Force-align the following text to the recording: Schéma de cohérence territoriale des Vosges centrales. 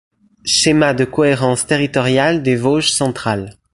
Schéma 0.45 0.95
de 0.95 1.05
cohérence 1.05 1.67
territoriale 1.67 2.41
des 2.41 2.55
Vosges 2.55 2.91
centrales. 2.91 3.55